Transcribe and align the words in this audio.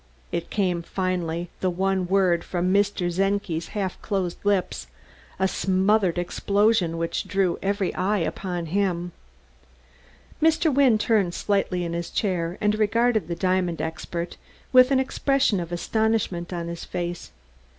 _"It 0.31 0.49
came 0.49 0.81
finally, 0.81 1.51
the 1.59 1.69
one 1.69 2.07
word, 2.07 2.43
from 2.43 2.73
Mr. 2.73 3.15
Czenki's 3.15 3.67
half 3.77 4.01
closed 4.01 4.43
lips, 4.43 4.87
a 5.37 5.47
smothered 5.47 6.17
explosion 6.17 6.97
which 6.97 7.27
drew 7.27 7.59
every 7.61 7.93
eye 7.93 8.17
upon 8.17 8.65
him. 8.65 9.11
Mr. 10.41 10.73
Wynne 10.73 10.97
turned 10.97 11.35
slightly 11.35 11.83
in 11.85 11.93
his 11.93 12.09
chair 12.09 12.57
and 12.59 12.79
regarded 12.79 13.27
the 13.27 13.35
diamond 13.35 13.79
expert 13.79 14.37
with 14.73 14.89
an 14.89 14.99
expression 14.99 15.59
of 15.59 15.71
astonishment 15.71 16.51
on 16.51 16.67
his 16.67 16.83
face. 16.83 17.29